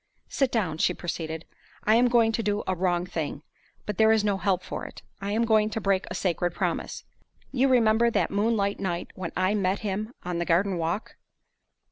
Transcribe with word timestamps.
"Sit 0.29 0.51
down," 0.51 0.79
she 0.79 0.95
proceeded. 0.95 1.45
"I 1.83 1.93
am 1.93 2.07
going 2.07 2.31
to 2.31 2.41
do 2.41 2.63
a 2.65 2.73
wrong 2.73 3.05
thing; 3.05 3.43
but 3.85 3.99
there 3.99 4.11
is 4.11 4.23
no 4.23 4.37
help 4.37 4.63
for 4.63 4.83
it. 4.83 5.03
I 5.21 5.31
am 5.31 5.45
going 5.45 5.69
to 5.69 5.79
break 5.79 6.05
a 6.09 6.15
sacred 6.15 6.55
promise. 6.55 7.03
You 7.51 7.67
remember 7.67 8.09
that 8.09 8.31
moonlight 8.31 8.79
night 8.79 9.11
when 9.13 9.31
I 9.37 9.53
met 9.53 9.81
him 9.81 10.15
on 10.25 10.39
the 10.39 10.45
garden 10.45 10.79
walk?" 10.79 11.17